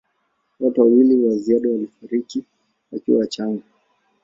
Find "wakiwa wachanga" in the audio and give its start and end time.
2.91-3.63